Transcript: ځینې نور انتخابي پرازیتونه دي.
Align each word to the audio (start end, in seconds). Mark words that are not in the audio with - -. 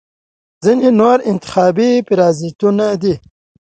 ځینې 0.63 0.89
نور 0.99 1.17
انتخابي 1.31 1.91
پرازیتونه 2.07 2.85
دي. 3.01 3.13